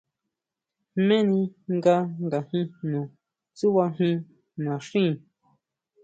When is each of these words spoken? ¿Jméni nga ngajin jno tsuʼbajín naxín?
¿Jméni 0.95 1.41
nga 1.75 1.95
ngajin 2.25 2.67
jno 2.79 3.01
tsuʼbajín 3.57 4.17
naxín? 4.63 5.13